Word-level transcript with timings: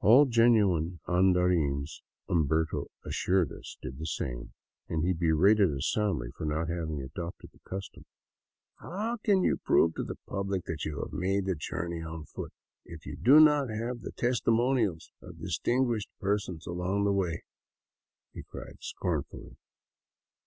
All 0.00 0.24
genuine" 0.24 0.98
andarines," 1.18 2.00
Umberto 2.26 2.86
assured 3.04 3.52
us, 3.52 3.76
did 3.82 3.98
the 3.98 4.06
same, 4.06 4.54
and 4.88 5.04
he 5.04 5.12
berated 5.12 5.74
us 5.74 5.90
soundly 5.92 6.30
for 6.34 6.46
not 6.46 6.70
having 6.70 7.02
adopted 7.02 7.50
the 7.52 7.58
custom." 7.68 8.06
How 8.80 9.18
can 9.18 9.42
you 9.42 9.58
prove 9.58 9.94
to 9.96 10.04
the 10.04 10.16
public 10.26 10.64
that 10.64 10.86
you 10.86 10.98
have 11.00 11.12
made 11.12 11.44
the 11.44 11.54
journey 11.54 12.00
on 12.00 12.24
foot, 12.24 12.54
if 12.86 13.04
you 13.04 13.16
do 13.18 13.40
not 13.40 13.68
have 13.68 14.00
the 14.00 14.12
testimonials 14.12 15.12
of 15.20 15.38
distinguished 15.38 16.08
persons 16.18 16.66
along 16.66 17.04
the 17.04 17.12
way?" 17.12 17.44
he 18.32 18.44
cried, 18.44 18.78
scornfully. 18.80 19.58